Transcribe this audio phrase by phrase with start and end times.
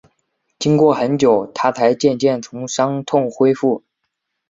[0.57, 3.83] 经过很久，她才渐渐从伤痛恢复